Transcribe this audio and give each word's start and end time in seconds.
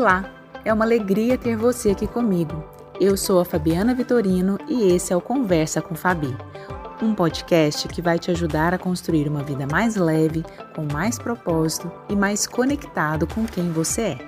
Olá, 0.00 0.32
é 0.64 0.72
uma 0.72 0.84
alegria 0.84 1.36
ter 1.36 1.56
você 1.56 1.90
aqui 1.90 2.06
comigo. 2.06 2.62
Eu 3.00 3.16
sou 3.16 3.40
a 3.40 3.44
Fabiana 3.44 3.96
Vitorino 3.96 4.56
e 4.68 4.92
esse 4.92 5.12
é 5.12 5.16
o 5.16 5.20
Conversa 5.20 5.82
com 5.82 5.96
Fabi, 5.96 6.28
um 7.02 7.12
podcast 7.12 7.88
que 7.88 8.00
vai 8.00 8.16
te 8.16 8.30
ajudar 8.30 8.72
a 8.72 8.78
construir 8.78 9.26
uma 9.26 9.42
vida 9.42 9.66
mais 9.66 9.96
leve, 9.96 10.44
com 10.72 10.86
mais 10.92 11.18
propósito 11.18 11.90
e 12.08 12.14
mais 12.14 12.46
conectado 12.46 13.26
com 13.26 13.44
quem 13.44 13.72
você 13.72 14.02
é. 14.02 14.18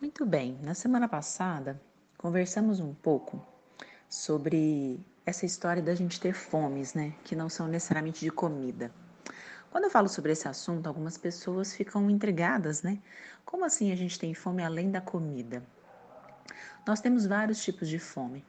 Muito 0.00 0.26
bem, 0.26 0.58
na 0.60 0.74
semana 0.74 1.06
passada 1.06 1.80
conversamos 2.18 2.80
um 2.80 2.92
pouco 2.92 3.40
sobre 4.08 4.98
essa 5.24 5.46
história 5.46 5.80
da 5.80 5.94
gente 5.94 6.20
ter 6.20 6.34
fomes, 6.34 6.94
né? 6.94 7.14
Que 7.22 7.36
não 7.36 7.48
são 7.48 7.68
necessariamente 7.68 8.20
de 8.20 8.30
comida. 8.32 8.90
Quando 9.74 9.86
eu 9.86 9.90
falo 9.90 10.08
sobre 10.08 10.30
esse 10.30 10.46
assunto, 10.46 10.86
algumas 10.86 11.18
pessoas 11.18 11.74
ficam 11.74 12.08
intrigadas, 12.08 12.84
né? 12.84 13.00
Como 13.44 13.64
assim 13.64 13.90
a 13.90 13.96
gente 13.96 14.16
tem 14.16 14.32
fome 14.32 14.62
além 14.62 14.88
da 14.88 15.00
comida? 15.00 15.64
Nós 16.86 17.00
temos 17.00 17.26
vários 17.26 17.60
tipos 17.60 17.88
de 17.88 17.98
fome. 17.98 18.44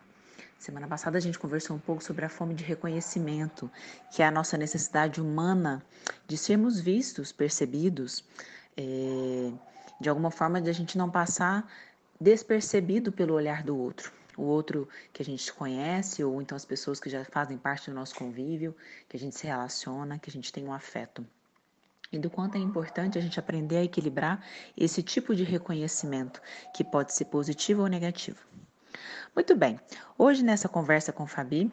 Semana 0.59 0.87
passada 0.87 1.17
a 1.17 1.19
gente 1.19 1.39
conversou 1.39 1.77
um 1.77 1.79
pouco 1.79 2.03
sobre 2.03 2.25
a 2.25 2.29
fome 2.29 2.53
de 2.53 2.63
reconhecimento, 2.63 3.71
que 4.11 4.21
é 4.21 4.27
a 4.27 4.29
nossa 4.29 4.55
necessidade 4.55 5.19
humana 5.19 5.83
de 6.27 6.37
sermos 6.37 6.79
vistos, 6.79 7.31
percebidos, 7.31 8.23
é, 8.77 9.51
de 9.99 10.07
alguma 10.07 10.29
forma 10.29 10.61
de 10.61 10.69
a 10.69 10.73
gente 10.73 10.95
não 10.95 11.09
passar 11.09 11.67
despercebido 12.21 13.11
pelo 13.11 13.33
olhar 13.33 13.63
do 13.63 13.75
outro 13.75 14.13
o 14.37 14.43
outro 14.43 14.87
que 15.13 15.21
a 15.21 15.25
gente 15.25 15.51
conhece, 15.53 16.23
ou 16.23 16.41
então 16.41 16.55
as 16.55 16.65
pessoas 16.65 16.99
que 16.99 17.09
já 17.09 17.23
fazem 17.25 17.57
parte 17.57 17.89
do 17.89 17.95
nosso 17.95 18.15
convívio, 18.15 18.75
que 19.07 19.17
a 19.17 19.19
gente 19.19 19.35
se 19.35 19.47
relaciona, 19.47 20.19
que 20.19 20.29
a 20.29 20.33
gente 20.33 20.51
tem 20.51 20.65
um 20.65 20.73
afeto. 20.73 21.25
E 22.11 22.19
do 22.19 22.29
quanto 22.29 22.55
é 22.55 22.59
importante 22.59 23.17
a 23.17 23.21
gente 23.21 23.39
aprender 23.39 23.77
a 23.77 23.83
equilibrar 23.83 24.45
esse 24.77 25.01
tipo 25.01 25.35
de 25.35 25.43
reconhecimento, 25.43 26.41
que 26.73 26.83
pode 26.83 27.13
ser 27.13 27.25
positivo 27.25 27.81
ou 27.81 27.87
negativo. 27.87 28.39
Muito 29.35 29.55
bem, 29.55 29.79
hoje 30.17 30.43
nessa 30.43 30.69
conversa 30.69 31.11
com 31.11 31.27
Fabi, 31.27 31.71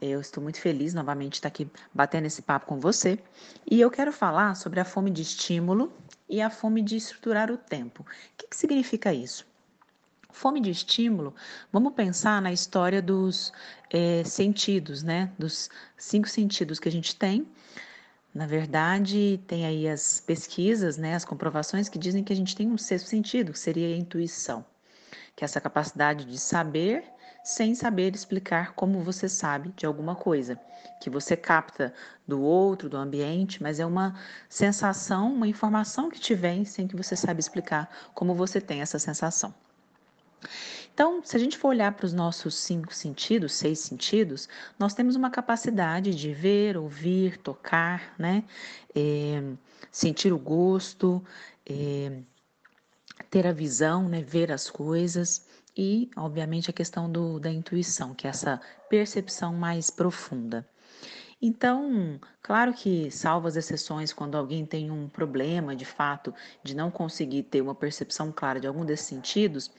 eu 0.00 0.20
estou 0.20 0.42
muito 0.42 0.60
feliz 0.60 0.92
novamente 0.92 1.32
de 1.32 1.36
estar 1.38 1.48
aqui 1.48 1.70
batendo 1.92 2.26
esse 2.26 2.42
papo 2.42 2.66
com 2.66 2.78
você 2.78 3.18
e 3.70 3.80
eu 3.80 3.90
quero 3.90 4.12
falar 4.12 4.54
sobre 4.54 4.80
a 4.80 4.84
fome 4.84 5.10
de 5.10 5.22
estímulo 5.22 5.92
e 6.28 6.40
a 6.40 6.50
fome 6.50 6.82
de 6.82 6.96
estruturar 6.96 7.50
o 7.50 7.56
tempo. 7.56 8.02
O 8.02 8.06
que, 8.36 8.48
que 8.48 8.56
significa 8.56 9.12
isso? 9.12 9.46
Fome 10.34 10.60
de 10.60 10.68
estímulo, 10.68 11.32
vamos 11.72 11.94
pensar 11.94 12.42
na 12.42 12.52
história 12.52 13.00
dos 13.00 13.52
é, 13.88 14.24
sentidos, 14.24 15.00
né? 15.00 15.30
Dos 15.38 15.70
cinco 15.96 16.28
sentidos 16.28 16.80
que 16.80 16.88
a 16.88 16.92
gente 16.92 17.14
tem. 17.14 17.46
Na 18.34 18.44
verdade, 18.44 19.40
tem 19.46 19.64
aí 19.64 19.88
as 19.88 20.20
pesquisas, 20.20 20.98
né? 20.98 21.14
As 21.14 21.24
comprovações 21.24 21.88
que 21.88 21.96
dizem 21.96 22.24
que 22.24 22.32
a 22.32 22.36
gente 22.36 22.56
tem 22.56 22.68
um 22.68 22.76
sexto 22.76 23.06
sentido, 23.06 23.52
que 23.52 23.58
seria 23.60 23.94
a 23.94 23.96
intuição, 23.96 24.66
que 25.36 25.44
é 25.44 25.46
essa 25.46 25.60
capacidade 25.60 26.24
de 26.24 26.36
saber 26.36 27.04
sem 27.44 27.72
saber 27.76 28.12
explicar 28.12 28.72
como 28.74 29.04
você 29.04 29.28
sabe 29.28 29.72
de 29.76 29.86
alguma 29.86 30.16
coisa, 30.16 30.58
que 31.00 31.08
você 31.08 31.36
capta 31.36 31.94
do 32.26 32.42
outro, 32.42 32.88
do 32.88 32.96
ambiente, 32.96 33.62
mas 33.62 33.78
é 33.78 33.86
uma 33.86 34.18
sensação, 34.48 35.32
uma 35.32 35.46
informação 35.46 36.10
que 36.10 36.18
te 36.18 36.34
vem 36.34 36.64
sem 36.64 36.88
que 36.88 36.96
você 36.96 37.14
saiba 37.14 37.38
explicar 37.38 37.88
como 38.12 38.34
você 38.34 38.60
tem 38.60 38.80
essa 38.80 38.98
sensação. 38.98 39.54
Então, 40.92 41.22
se 41.24 41.36
a 41.36 41.40
gente 41.40 41.58
for 41.58 41.68
olhar 41.68 41.92
para 41.92 42.06
os 42.06 42.12
nossos 42.12 42.54
cinco 42.54 42.94
sentidos, 42.94 43.52
seis 43.54 43.80
sentidos, 43.80 44.48
nós 44.78 44.94
temos 44.94 45.16
uma 45.16 45.30
capacidade 45.30 46.14
de 46.14 46.32
ver, 46.32 46.76
ouvir, 46.76 47.38
tocar, 47.38 48.14
né? 48.18 48.44
É, 48.94 49.42
sentir 49.90 50.32
o 50.32 50.38
gosto, 50.38 51.24
é, 51.66 52.12
ter 53.30 53.46
a 53.46 53.52
visão, 53.52 54.08
né? 54.08 54.22
ver 54.22 54.52
as 54.52 54.70
coisas 54.70 55.46
e, 55.76 56.08
obviamente, 56.16 56.70
a 56.70 56.72
questão 56.72 57.10
do, 57.10 57.40
da 57.40 57.50
intuição, 57.50 58.14
que 58.14 58.26
é 58.26 58.30
essa 58.30 58.60
percepção 58.88 59.52
mais 59.52 59.90
profunda. 59.90 60.66
Então, 61.40 62.18
claro 62.42 62.72
que, 62.72 63.10
salvo 63.10 63.46
as 63.48 63.56
exceções, 63.56 64.12
quando 64.12 64.36
alguém 64.36 64.64
tem 64.64 64.90
um 64.90 65.08
problema 65.08 65.76
de 65.76 65.84
fato 65.84 66.34
de 66.62 66.74
não 66.74 66.90
conseguir 66.90 67.42
ter 67.44 67.60
uma 67.60 67.74
percepção 67.74 68.32
clara 68.32 68.60
de 68.60 68.66
algum 68.66 68.84
desses 68.84 69.06
sentidos, 69.06 69.70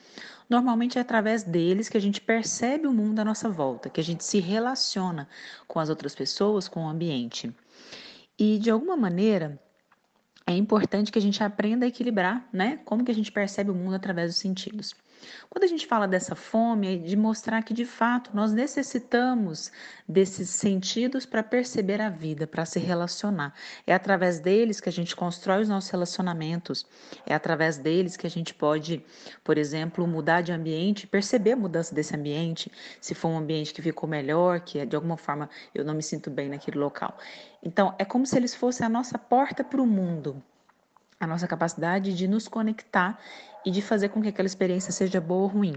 normalmente 0.48 0.98
é 0.98 1.00
através 1.00 1.42
deles 1.42 1.88
que 1.88 1.96
a 1.96 2.00
gente 2.00 2.20
percebe 2.20 2.86
o 2.86 2.92
mundo 2.92 3.18
à 3.20 3.24
nossa 3.24 3.48
volta, 3.48 3.90
que 3.90 4.00
a 4.00 4.04
gente 4.04 4.24
se 4.24 4.38
relaciona 4.38 5.28
com 5.66 5.80
as 5.80 5.88
outras 5.88 6.14
pessoas, 6.14 6.68
com 6.68 6.84
o 6.84 6.88
ambiente. 6.88 7.54
E 8.38 8.58
de 8.58 8.70
alguma 8.70 8.96
maneira, 8.96 9.58
é 10.46 10.54
importante 10.54 11.10
que 11.10 11.18
a 11.18 11.22
gente 11.22 11.42
aprenda 11.42 11.84
a 11.84 11.88
equilibrar, 11.88 12.48
né? 12.52 12.78
Como 12.84 13.04
que 13.04 13.10
a 13.10 13.14
gente 13.14 13.32
percebe 13.32 13.70
o 13.70 13.74
mundo 13.74 13.94
através 13.94 14.30
dos 14.30 14.40
sentidos. 14.40 14.94
Quando 15.48 15.64
a 15.64 15.66
gente 15.66 15.86
fala 15.86 16.06
dessa 16.06 16.34
fome, 16.34 16.94
é 16.94 16.96
de 16.96 17.16
mostrar 17.16 17.62
que 17.62 17.72
de 17.72 17.84
fato 17.84 18.30
nós 18.34 18.52
necessitamos 18.52 19.72
desses 20.06 20.50
sentidos 20.50 21.24
para 21.24 21.42
perceber 21.42 22.00
a 22.00 22.08
vida, 22.08 22.46
para 22.46 22.64
se 22.64 22.78
relacionar. 22.78 23.54
É 23.86 23.94
através 23.94 24.38
deles 24.38 24.80
que 24.80 24.88
a 24.88 24.92
gente 24.92 25.16
constrói 25.16 25.62
os 25.62 25.68
nossos 25.68 25.90
relacionamentos, 25.90 26.86
é 27.24 27.34
através 27.34 27.78
deles 27.78 28.16
que 28.16 28.26
a 28.26 28.30
gente 28.30 28.52
pode, 28.52 29.04
por 29.42 29.56
exemplo, 29.56 30.06
mudar 30.06 30.42
de 30.42 30.52
ambiente, 30.52 31.06
perceber 31.06 31.52
a 31.52 31.56
mudança 31.56 31.94
desse 31.94 32.14
ambiente, 32.14 32.70
se 33.00 33.14
for 33.14 33.28
um 33.28 33.38
ambiente 33.38 33.72
que 33.72 33.82
ficou 33.82 34.08
melhor, 34.08 34.60
que 34.60 34.84
de 34.84 34.96
alguma 34.96 35.16
forma 35.16 35.48
eu 35.74 35.84
não 35.84 35.94
me 35.94 36.02
sinto 36.02 36.30
bem 36.30 36.48
naquele 36.48 36.78
local. 36.78 37.16
Então, 37.62 37.94
é 37.98 38.04
como 38.04 38.26
se 38.26 38.36
eles 38.36 38.54
fossem 38.54 38.86
a 38.86 38.88
nossa 38.88 39.18
porta 39.18 39.64
para 39.64 39.80
o 39.80 39.86
mundo 39.86 40.42
a 41.18 41.26
nossa 41.26 41.46
capacidade 41.46 42.14
de 42.14 42.28
nos 42.28 42.46
conectar 42.48 43.18
e 43.64 43.70
de 43.70 43.82
fazer 43.82 44.10
com 44.10 44.22
que 44.22 44.28
aquela 44.28 44.46
experiência 44.46 44.92
seja 44.92 45.20
boa 45.20 45.42
ou 45.42 45.48
ruim. 45.48 45.74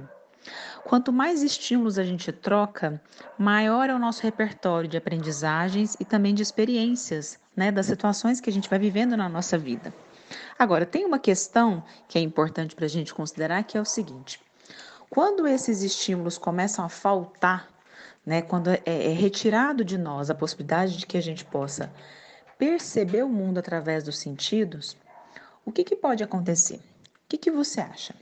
Quanto 0.83 1.11
mais 1.11 1.43
estímulos 1.43 1.99
a 1.99 2.03
gente 2.03 2.31
troca, 2.31 3.01
maior 3.37 3.89
é 3.89 3.93
o 3.93 3.99
nosso 3.99 4.23
repertório 4.23 4.89
de 4.89 4.97
aprendizagens 4.97 5.95
e 5.99 6.05
também 6.05 6.33
de 6.33 6.41
experiências, 6.41 7.39
né, 7.55 7.71
das 7.71 7.85
situações 7.85 8.39
que 8.39 8.49
a 8.49 8.53
gente 8.53 8.69
vai 8.69 8.79
vivendo 8.79 9.17
na 9.17 9.27
nossa 9.27 9.57
vida. 9.57 9.93
Agora, 10.57 10.85
tem 10.85 11.05
uma 11.05 11.19
questão 11.19 11.83
que 12.07 12.17
é 12.17 12.21
importante 12.21 12.75
para 12.75 12.85
a 12.85 12.89
gente 12.89 13.13
considerar, 13.13 13.63
que 13.63 13.77
é 13.77 13.81
o 13.81 13.85
seguinte: 13.85 14.39
quando 15.09 15.47
esses 15.47 15.81
estímulos 15.81 16.37
começam 16.37 16.85
a 16.85 16.89
faltar, 16.89 17.67
né, 18.25 18.41
quando 18.41 18.69
é, 18.69 18.81
é 18.85 19.13
retirado 19.13 19.83
de 19.83 19.97
nós 19.97 20.29
a 20.29 20.35
possibilidade 20.35 20.97
de 20.97 21.05
que 21.05 21.17
a 21.17 21.21
gente 21.21 21.43
possa 21.43 21.91
perceber 22.57 23.23
o 23.23 23.29
mundo 23.29 23.57
através 23.57 24.03
dos 24.03 24.19
sentidos, 24.19 24.95
o 25.69 25.71
que, 25.71 25.83
que 25.83 25.95
pode 25.95 26.23
acontecer? 26.23 26.77
O 26.77 27.29
que, 27.29 27.37
que 27.37 27.51
você 27.51 27.79
acha? 27.79 28.15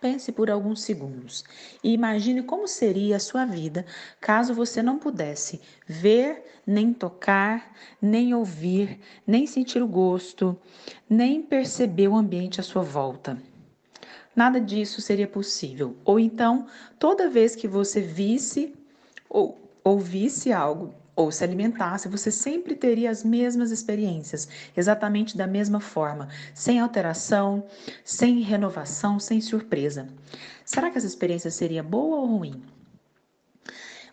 Pense 0.00 0.30
por 0.30 0.50
alguns 0.50 0.82
segundos 0.82 1.44
e 1.82 1.92
imagine 1.92 2.42
como 2.42 2.68
seria 2.68 3.16
a 3.16 3.20
sua 3.20 3.44
vida 3.44 3.84
caso 4.20 4.54
você 4.54 4.80
não 4.80 4.98
pudesse 4.98 5.60
ver, 5.86 6.44
nem 6.66 6.92
tocar, 6.92 7.74
nem 8.00 8.32
ouvir, 8.34 9.00
nem 9.26 9.46
sentir 9.46 9.82
o 9.82 9.88
gosto, 9.88 10.56
nem 11.08 11.42
perceber 11.42 12.08
o 12.08 12.16
ambiente 12.16 12.60
à 12.60 12.62
sua 12.62 12.82
volta. 12.82 13.40
Nada 14.34 14.60
disso 14.60 15.00
seria 15.00 15.26
possível. 15.26 15.96
Ou 16.04 16.20
então, 16.20 16.66
toda 16.98 17.28
vez 17.28 17.56
que 17.56 17.66
você 17.66 18.00
visse 18.00 18.72
ou 19.28 19.58
ouvisse 19.82 20.52
algo 20.52 20.94
ou 21.18 21.32
se 21.32 21.42
alimentasse, 21.42 22.08
você 22.08 22.30
sempre 22.30 22.76
teria 22.76 23.10
as 23.10 23.24
mesmas 23.24 23.72
experiências, 23.72 24.48
exatamente 24.76 25.36
da 25.36 25.48
mesma 25.48 25.80
forma, 25.80 26.28
sem 26.54 26.78
alteração, 26.78 27.66
sem 28.04 28.38
renovação, 28.40 29.18
sem 29.18 29.40
surpresa. 29.40 30.06
Será 30.64 30.92
que 30.92 30.96
essa 30.96 31.08
experiência 31.08 31.50
seria 31.50 31.82
boa 31.82 32.18
ou 32.18 32.26
ruim? 32.26 32.62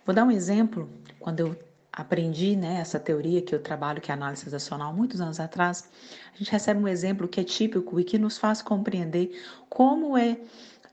Vou 0.03 0.15
dar 0.15 0.25
um 0.25 0.31
exemplo. 0.31 0.89
Quando 1.19 1.41
eu 1.41 1.55
aprendi 1.93 2.55
né, 2.55 2.79
essa 2.81 2.99
teoria 2.99 3.39
que 3.39 3.53
eu 3.53 3.61
trabalho, 3.61 4.01
que 4.01 4.09
é 4.09 4.15
a 4.15 4.17
análise 4.17 4.41
sensacional, 4.41 4.91
muitos 4.91 5.21
anos 5.21 5.39
atrás, 5.39 5.87
a 6.33 6.37
gente 6.39 6.49
recebe 6.49 6.79
um 6.79 6.87
exemplo 6.87 7.27
que 7.27 7.39
é 7.39 7.43
típico 7.43 7.99
e 7.99 8.03
que 8.03 8.17
nos 8.17 8.39
faz 8.39 8.63
compreender 8.63 9.39
como 9.69 10.17
é, 10.17 10.39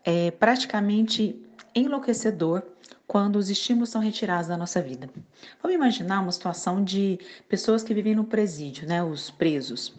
é 0.04 0.30
praticamente 0.30 1.42
enlouquecedor 1.74 2.62
quando 3.12 3.36
os 3.36 3.50
estímulos 3.50 3.90
são 3.90 4.00
retirados 4.00 4.46
da 4.46 4.56
nossa 4.56 4.80
vida. 4.80 5.06
Vamos 5.62 5.74
imaginar 5.74 6.22
uma 6.22 6.32
situação 6.32 6.82
de 6.82 7.20
pessoas 7.46 7.82
que 7.82 7.92
vivem 7.92 8.14
no 8.14 8.24
presídio, 8.24 8.88
né, 8.88 9.04
os 9.04 9.30
presos, 9.30 9.94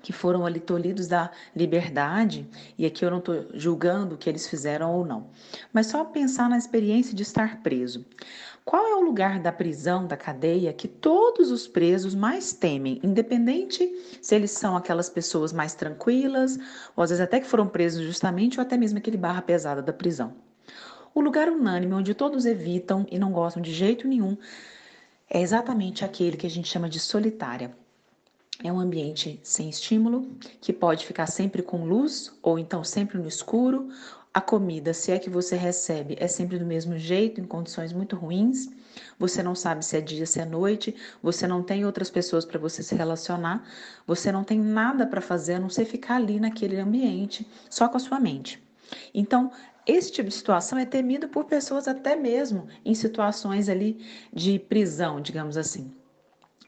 que 0.00 0.12
foram 0.12 0.46
ali 0.46 0.60
tolhidos 0.60 1.08
da 1.08 1.32
liberdade, 1.56 2.48
e 2.78 2.86
aqui 2.86 3.04
eu 3.04 3.10
não 3.10 3.18
estou 3.18 3.48
julgando 3.52 4.14
o 4.14 4.16
que 4.16 4.30
eles 4.30 4.46
fizeram 4.46 4.94
ou 4.94 5.04
não, 5.04 5.26
mas 5.72 5.88
só 5.88 6.04
pensar 6.04 6.48
na 6.48 6.56
experiência 6.56 7.16
de 7.16 7.24
estar 7.24 7.64
preso. 7.64 8.06
Qual 8.64 8.86
é 8.86 8.94
o 8.94 9.02
lugar 9.02 9.40
da 9.40 9.50
prisão, 9.50 10.06
da 10.06 10.16
cadeia, 10.16 10.72
que 10.72 10.86
todos 10.86 11.50
os 11.50 11.66
presos 11.66 12.14
mais 12.14 12.52
temem, 12.52 13.00
independente 13.02 13.92
se 14.22 14.36
eles 14.36 14.52
são 14.52 14.76
aquelas 14.76 15.10
pessoas 15.10 15.52
mais 15.52 15.74
tranquilas, 15.74 16.56
ou 16.94 17.02
às 17.02 17.10
vezes 17.10 17.24
até 17.24 17.40
que 17.40 17.46
foram 17.48 17.66
presos 17.66 18.04
justamente, 18.04 18.60
ou 18.60 18.62
até 18.62 18.76
mesmo 18.76 18.98
aquele 18.98 19.16
barra 19.16 19.42
pesada 19.42 19.82
da 19.82 19.92
prisão? 19.92 20.48
O 21.14 21.20
lugar 21.20 21.48
unânime 21.48 21.94
onde 21.94 22.14
todos 22.14 22.46
evitam 22.46 23.06
e 23.10 23.18
não 23.18 23.32
gostam 23.32 23.62
de 23.62 23.72
jeito 23.72 24.06
nenhum 24.06 24.36
é 25.28 25.40
exatamente 25.40 26.04
aquele 26.04 26.36
que 26.36 26.46
a 26.46 26.50
gente 26.50 26.68
chama 26.68 26.88
de 26.88 27.00
solitária. 27.00 27.72
É 28.62 28.72
um 28.72 28.78
ambiente 28.78 29.40
sem 29.42 29.70
estímulo, 29.70 30.28
que 30.60 30.72
pode 30.72 31.06
ficar 31.06 31.26
sempre 31.26 31.62
com 31.62 31.84
luz 31.84 32.32
ou 32.42 32.58
então 32.58 32.84
sempre 32.84 33.16
no 33.16 33.26
escuro. 33.26 33.88
A 34.32 34.40
comida, 34.40 34.92
se 34.92 35.10
é 35.10 35.18
que 35.18 35.30
você 35.30 35.56
recebe, 35.56 36.16
é 36.20 36.28
sempre 36.28 36.58
do 36.58 36.64
mesmo 36.66 36.96
jeito, 36.98 37.40
em 37.40 37.44
condições 37.44 37.92
muito 37.92 38.14
ruins. 38.16 38.68
Você 39.18 39.42
não 39.42 39.54
sabe 39.54 39.84
se 39.84 39.96
é 39.96 40.00
dia, 40.00 40.26
se 40.26 40.40
é 40.40 40.44
noite, 40.44 40.94
você 41.22 41.46
não 41.46 41.62
tem 41.62 41.84
outras 41.84 42.10
pessoas 42.10 42.44
para 42.44 42.58
você 42.58 42.82
se 42.82 42.94
relacionar, 42.94 43.66
você 44.06 44.30
não 44.30 44.44
tem 44.44 44.60
nada 44.60 45.06
para 45.06 45.20
fazer 45.20 45.54
a 45.54 45.60
não 45.60 45.70
ser 45.70 45.84
ficar 45.84 46.16
ali 46.16 46.38
naquele 46.38 46.78
ambiente, 46.78 47.46
só 47.68 47.88
com 47.88 47.96
a 47.96 48.00
sua 48.00 48.20
mente. 48.20 48.62
Então, 49.14 49.50
esse 49.86 50.12
tipo 50.12 50.28
de 50.28 50.34
situação 50.34 50.78
é 50.78 50.84
temido 50.84 51.28
por 51.28 51.44
pessoas 51.44 51.88
até 51.88 52.16
mesmo 52.16 52.68
em 52.84 52.94
situações 52.94 53.68
ali 53.68 54.04
de 54.32 54.58
prisão, 54.58 55.20
digamos 55.20 55.56
assim 55.56 55.92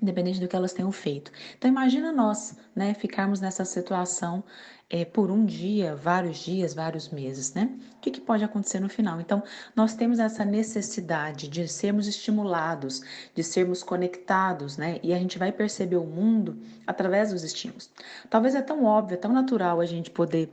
independente 0.03 0.41
do 0.41 0.49
que 0.49 0.57
elas 0.57 0.73
tenham 0.73 0.91
feito. 0.91 1.31
Então 1.57 1.71
imagina 1.71 2.11
nós, 2.11 2.57
né, 2.75 2.93
ficarmos 2.93 3.41
nessa 3.41 3.65
situação 3.65 4.43
é, 4.91 5.07
por 5.07 5.31
um 5.31 5.47
dia, 5.47 5.95
vários 5.97 6.39
dias, 6.39 6.75
vários 6.75 7.09
meses, 7.09 7.55
né? 7.55 7.71
O 7.97 8.01
que, 8.01 8.11
que 8.11 8.21
pode 8.21 8.45
acontecer 8.45 8.79
no 8.79 8.91
final? 8.91 9.21
Então 9.23 9.43
nós 9.75 9.95
temos 9.95 10.19
essa 10.19 10.45
necessidade 10.45 11.49
de 11.49 11.67
sermos 11.67 12.07
estimulados, 12.07 13.01
de 13.35 13.43
sermos 13.43 13.83
conectados, 13.83 14.77
né? 14.77 15.01
E 15.03 15.15
a 15.15 15.19
gente 15.19 15.39
vai 15.39 15.51
perceber 15.51 15.97
o 15.97 16.05
mundo 16.05 16.59
através 16.87 17.31
dos 17.31 17.43
estímulos. 17.43 17.91
Talvez 18.29 18.55
é 18.55 18.61
tão 18.61 18.85
óbvio, 18.85 19.15
é 19.15 19.19
tão 19.19 19.33
natural 19.33 19.81
a 19.81 19.87
gente 19.87 20.11
poder 20.11 20.51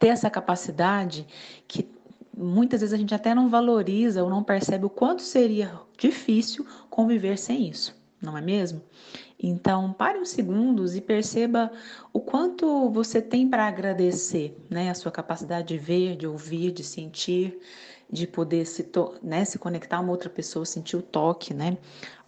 ter 0.00 0.08
essa 0.08 0.28
capacidade 0.28 1.24
que 1.68 1.88
muitas 2.36 2.80
vezes 2.80 2.92
a 2.92 2.96
gente 2.96 3.14
até 3.14 3.32
não 3.32 3.48
valoriza 3.48 4.24
ou 4.24 4.28
não 4.28 4.42
percebe 4.42 4.84
o 4.84 4.90
quanto 4.90 5.22
seria 5.22 5.78
difícil 5.96 6.66
conviver 6.88 7.38
sem 7.38 7.68
isso 7.68 8.00
não 8.20 8.36
é 8.36 8.40
mesmo? 8.40 8.82
Então, 9.42 9.92
pare 9.92 10.18
uns 10.18 10.28
segundos 10.28 10.94
e 10.94 11.00
perceba 11.00 11.72
o 12.12 12.20
quanto 12.20 12.90
você 12.90 13.22
tem 13.22 13.48
para 13.48 13.66
agradecer, 13.66 14.54
né? 14.68 14.90
A 14.90 14.94
sua 14.94 15.10
capacidade 15.10 15.68
de 15.68 15.78
ver, 15.78 16.14
de 16.16 16.26
ouvir, 16.26 16.70
de 16.72 16.84
sentir, 16.84 17.58
de 18.12 18.26
poder 18.26 18.66
se, 18.66 18.86
né, 19.22 19.44
se 19.44 19.58
conectar 19.58 19.96
a 19.96 20.00
uma 20.00 20.10
outra 20.10 20.28
pessoa, 20.28 20.66
sentir 20.66 20.96
o 20.96 21.02
toque, 21.02 21.54
né? 21.54 21.78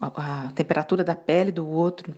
A, 0.00 0.46
a, 0.46 0.52
temperatura 0.52 1.04
da 1.04 1.14
pele 1.14 1.52
do 1.52 1.68
outro 1.68 2.14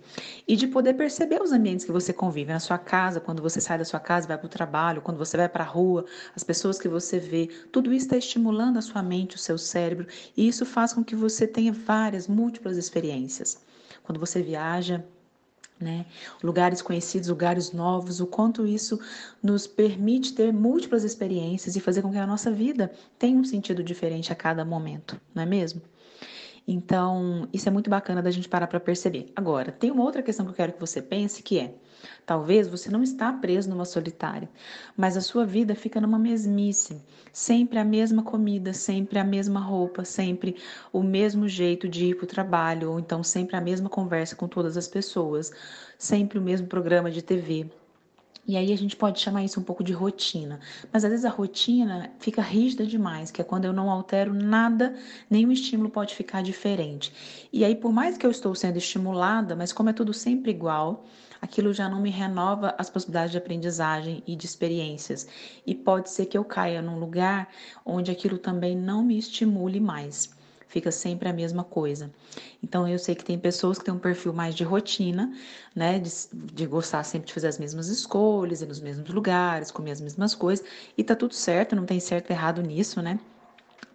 e 0.46 0.55
de 0.55 0.69
poder 0.69 0.94
perceber 0.94 1.43
os 1.43 1.50
ambientes 1.50 1.85
que 1.85 1.90
você 1.90 2.12
convive 2.12 2.52
na 2.52 2.61
sua 2.61 2.79
casa, 2.79 3.20
quando 3.20 3.43
você 3.43 3.61
sai 3.61 3.79
da 3.79 3.85
sua 3.85 3.99
casa, 3.99 4.29
vai 4.29 4.38
para 4.38 4.47
o 4.47 4.50
trabalho, 4.50 5.02
quando 5.02 5.19
você 5.19 5.37
vai 5.37 5.49
para 5.49 5.64
a 5.64 5.67
rua, 5.67 6.05
as 6.37 6.44
pessoas 6.44 6.79
que 6.79 6.88
você 6.88 7.19
vê, 7.19 7.49
tudo 7.73 7.93
isso 7.93 8.06
está 8.06 8.17
estimulando 8.17 8.79
a 8.79 8.82
sua 8.82 9.02
mente, 9.02 9.35
o 9.35 9.40
seu 9.40 9.58
cérebro 9.58 10.06
e 10.37 10.47
isso 10.47 10.64
faz 10.64 10.93
com 10.93 11.02
que 11.02 11.17
você 11.17 11.49
tenha 11.49 11.73
várias, 11.73 12.29
múltiplas 12.29 12.76
experiências 12.76 13.64
quando 14.05 14.21
você 14.21 14.41
viaja, 14.43 15.05
né? 15.81 16.06
Lugares 16.43 16.81
conhecidos, 16.81 17.29
lugares 17.29 17.73
novos, 17.73 18.21
o 18.21 18.27
quanto 18.27 18.67
isso 18.67 19.01
nos 19.43 19.67
permite 19.67 20.33
ter 20.33 20.53
múltiplas 20.53 21.03
experiências 21.03 21.75
e 21.75 21.81
fazer 21.81 22.03
com 22.03 22.12
que 22.12 22.19
a 22.19 22.27
nossa 22.27 22.51
vida 22.51 22.93
tenha 23.19 23.39
um 23.39 23.45
sentido 23.45 23.83
diferente 23.83 24.33
a 24.33 24.37
cada 24.37 24.65
momento, 24.65 25.21
não 25.35 25.43
é 25.43 25.47
mesmo? 25.47 25.83
Então, 26.67 27.47
isso 27.53 27.69
é 27.69 27.73
muito 27.73 27.91
bacana 27.91 28.23
da 28.23 28.31
gente 28.31 28.49
parar 28.49 28.67
para 28.67 28.81
perceber. 28.81 29.31
Agora, 29.37 29.71
tem 29.71 29.91
uma 29.91 30.03
outra 30.03 30.23
questão 30.23 30.47
que 30.47 30.53
eu 30.53 30.57
quero 30.57 30.73
que 30.73 30.81
você 30.81 31.03
pense, 31.03 31.43
que 31.43 31.59
é: 31.59 31.75
talvez 32.27 32.69
você 32.69 32.91
não 32.91 33.03
está 33.03 33.33
preso 33.33 33.69
numa 33.69 33.85
solitária, 33.85 34.49
mas 34.97 35.17
a 35.17 35.21
sua 35.21 35.45
vida 35.45 35.75
fica 35.75 36.01
numa 36.01 36.19
mesmice, 36.19 37.01
sempre 37.33 37.79
a 37.79 37.85
mesma 37.85 38.23
comida, 38.23 38.73
sempre 38.73 39.19
a 39.19 39.25
mesma 39.25 39.61
roupa, 39.61 40.05
sempre 40.05 40.56
o 40.93 41.03
mesmo 41.03 41.49
jeito 41.49 41.89
de 41.89 42.06
ir 42.06 42.17
para 42.17 42.25
o 42.25 42.29
trabalho, 42.29 42.91
ou 42.93 42.99
então 42.99 43.23
sempre 43.23 43.56
a 43.56 43.61
mesma 43.61 43.89
conversa 43.89 44.37
com 44.37 44.49
todas 44.49 44.77
as 44.77 44.89
pessoas, 44.89 45.53
sempre 45.99 46.39
o 46.39 46.43
mesmo 46.43 46.67
programa 46.67 47.11
de 47.11 47.23
TV. 47.23 47.71
E 48.46 48.58
aí 48.58 48.73
a 48.73 48.76
gente 48.76 48.94
pode 48.94 49.20
chamar 49.20 49.43
isso 49.43 49.58
um 49.58 49.62
pouco 49.62 49.82
de 49.82 49.93
rotina. 49.93 50.61
Mas 50.93 51.05
às 51.05 51.11
vezes 51.11 51.25
a 51.25 51.31
rotina 51.31 52.11
fica 52.19 52.43
rígida 52.43 52.87
demais, 52.87 53.31
que 53.31 53.41
é 53.41 53.44
quando 53.44 53.64
eu 53.64 53.73
não 53.73 53.91
altero 53.91 54.35
nada, 54.35 54.94
nenhum 55.31 55.50
estímulo 55.50 55.88
pode 55.88 56.14
ficar 56.14 56.43
diferente. 56.43 57.12
E 57.50 57.64
aí, 57.64 57.75
por 57.75 57.93
mais 57.93 58.19
que 58.19 58.26
eu 58.26 58.31
estou 58.31 58.55
sendo 58.55 58.76
estimulada, 58.76 59.56
mas 59.56 59.73
como 59.73 59.88
é 59.88 59.93
tudo 59.94 60.12
sempre 60.12 60.50
igual, 60.50 61.06
aquilo 61.41 61.73
já 61.73 61.88
não 61.88 62.02
me 62.02 62.11
renova 62.11 62.75
as 62.76 62.91
possibilidades 62.91 63.32
de 63.32 63.38
aprendizagem 63.38 64.23
e 64.26 64.37
de 64.37 64.44
experiências. 64.44 65.26
E 65.67 65.75
pode 65.75 66.11
ser 66.11 66.26
que 66.26 66.37
eu 66.37 66.44
caia 66.44 66.82
num 66.82 66.99
lugar 66.99 67.49
onde 67.85 68.11
aquilo 68.11 68.37
também 68.37 68.76
não 68.76 69.02
me 69.02 69.19
estimule 69.19 69.81
mais 69.81 70.35
fica 70.69 70.90
sempre 70.90 71.28
a 71.28 71.32
mesma 71.32 71.64
coisa. 71.64 72.11
Então 72.62 72.88
eu 72.88 72.99
sei 72.99 73.14
que 73.14 73.25
tem 73.25 73.38
pessoas 73.38 73.78
que 73.78 73.84
têm 73.84 73.94
um 73.94 73.99
perfil 73.99 74.32
mais 74.32 74.55
de 74.55 74.64
rotina, 74.64 75.32
né, 75.75 75.99
de, 75.99 76.11
de 76.32 76.66
gostar 76.66 77.02
sempre 77.05 77.28
de 77.28 77.34
fazer 77.34 77.49
as 77.49 77.58
mesmas 77.58 77.88
escolhas, 77.88 78.62
ir 78.62 78.66
nos 78.66 78.81
mesmos 78.81 79.08
lugares, 79.11 79.70
comer 79.70 79.93
as 79.93 80.00
mesmas 80.00 80.34
coisas, 80.34 80.66
e 80.96 81.05
tá 81.05 81.14
tudo 81.14 81.34
certo, 81.34 81.76
não 81.76 81.84
tem 81.84 82.00
certo 82.00 82.31
e 82.31 82.32
errado 82.32 82.62
nisso, 82.62 83.00
né? 83.00 83.19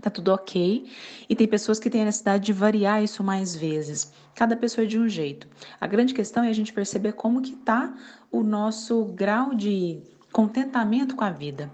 Tá 0.01 0.10
tudo 0.10 0.31
ok. 0.31 0.89
E 1.27 1.36
tem 1.36 1.48
pessoas 1.48 1.77
que 1.77 1.89
têm 1.89 2.04
a 2.04 2.06
necessidade 2.06 2.45
de 2.45 2.54
variar 2.54 3.04
isso 3.04 3.21
mais 3.21 3.54
vezes. 3.54 4.13
Cada 4.33 4.56
pessoa 4.56 4.86
é 4.86 4.88
de 4.88 4.98
um 4.98 5.10
jeito. 5.10 5.45
A 5.80 5.86
grande 5.88 6.13
questão 6.13 6.44
é 6.44 6.50
a 6.50 6.54
gente 6.54 6.71
perceber 6.71 7.13
como 7.13 7.42
que 7.42 7.56
tá 7.57 7.94
o 8.31 8.42
nosso 8.42 9.04
grau 9.06 9.54
de 9.54 10.01
contentamento 10.31 11.16
com 11.18 11.24
a 11.25 11.31
vida. 11.31 11.69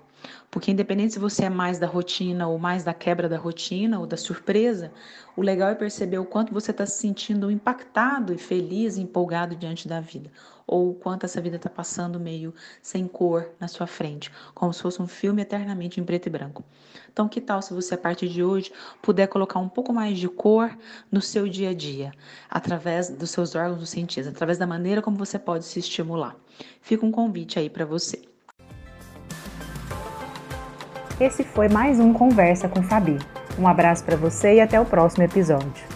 Porque 0.50 0.72
independente 0.72 1.14
se 1.14 1.20
você 1.20 1.46
é 1.46 1.50
mais 1.50 1.78
da 1.78 1.88
rotina 1.88 2.48
ou 2.48 2.58
mais 2.58 2.84
da 2.84 2.94
quebra 2.94 3.28
da 3.28 3.38
rotina 3.38 4.00
ou 4.00 4.08
da 4.08 4.16
surpresa, 4.16 4.92
o 5.36 5.42
legal 5.42 5.70
é 5.70 5.76
perceber 5.76 6.18
o 6.18 6.26
quanto 6.26 6.54
você 6.54 6.72
está 6.72 6.86
se 6.86 6.98
sentindo 6.98 7.52
impactado 7.52 8.34
e 8.34 8.38
feliz 8.38 8.98
empolgado 8.98 9.56
diante 9.56 9.88
da 9.88 10.00
vida. 10.00 10.32
Ou 10.66 10.92
o 10.92 10.96
quanto 10.96 11.26
essa 11.26 11.42
vida 11.42 11.58
está 11.58 11.70
passando 11.70 12.20
meio 12.20 12.54
sem 12.82 13.08
cor 13.08 13.50
na 13.60 13.68
sua 13.68 13.86
frente, 13.86 14.32
como 14.54 14.74
se 14.74 14.82
fosse 14.82 15.02
um 15.02 15.08
filme 15.08 15.42
eternamente 15.42 16.00
em 16.00 16.04
preto 16.04 16.28
e 16.28 16.30
branco. 16.30 16.64
Então, 17.12 17.28
que 17.28 17.42
tal 17.42 17.62
se 17.62 17.74
você, 17.74 17.96
a 17.96 17.98
partir 17.98 18.30
de 18.30 18.44
hoje, 18.44 18.72
puder 19.02 19.28
colocar 19.28 19.60
um 19.60 19.70
pouco 19.70 19.94
mais 19.94 20.18
de 20.18 20.28
cor 20.30 20.76
no 21.12 21.22
seu 21.22 21.48
dia 21.48 21.70
a 21.70 21.74
dia, 21.74 22.12
através 22.50 23.10
dos 23.10 23.30
seus 23.30 23.56
órgãos 23.56 23.80
dos 23.80 23.90
sentidos, 23.90 24.30
através 24.30 24.58
da 24.58 24.66
maneira 24.66 25.02
como 25.02 25.18
você 25.18 25.38
pode 25.38 25.66
se 25.66 25.80
estimular? 25.80 26.36
Fica 26.82 27.06
um 27.06 27.12
convite 27.12 27.60
aí 27.60 27.70
para 27.70 27.86
você. 27.86 28.35
Esse 31.20 31.46
foi 31.46 31.70
mais 31.70 31.98
um 31.98 32.12
Conversa 32.12 32.68
com 32.68 32.84
Fabi. 32.84 33.18
Um 33.58 33.66
abraço 33.70 34.04
para 34.04 34.18
você 34.18 34.56
e 34.56 34.60
até 34.60 34.82
o 34.82 34.86
próximo 34.86 35.24
episódio. 35.24 35.95